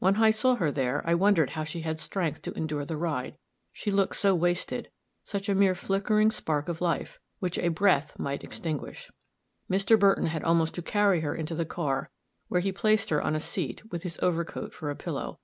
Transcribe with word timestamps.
When 0.00 0.16
I 0.16 0.32
saw 0.32 0.56
her 0.56 0.72
there, 0.72 1.00
I 1.08 1.14
wondered 1.14 1.50
how 1.50 1.62
she 1.62 1.82
had 1.82 2.00
strength 2.00 2.42
to 2.42 2.52
endure 2.54 2.84
the 2.84 2.96
ride, 2.96 3.38
she 3.72 3.92
looked 3.92 4.16
so 4.16 4.34
wasted 4.34 4.90
such 5.22 5.48
a 5.48 5.54
mere 5.54 5.76
flickering 5.76 6.32
spark 6.32 6.68
of 6.68 6.80
life, 6.80 7.20
which 7.38 7.56
a 7.56 7.68
breath 7.68 8.18
might 8.18 8.42
extinguish. 8.42 9.12
Mr. 9.70 9.96
Burton 9.96 10.26
had 10.26 10.42
almost 10.42 10.74
to 10.74 10.82
carry 10.82 11.20
her 11.20 11.36
into 11.36 11.54
the 11.54 11.64
car, 11.64 12.10
where 12.48 12.60
he 12.62 12.72
placed 12.72 13.10
her 13.10 13.22
on 13.22 13.36
a 13.36 13.38
seat, 13.38 13.92
with 13.92 14.02
his 14.02 14.18
overcoat 14.20 14.74
for 14.74 14.90
a 14.90 14.96
pillow. 14.96 15.38